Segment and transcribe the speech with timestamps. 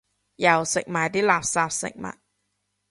[0.37, 2.11] 又食埋啲垃圾食物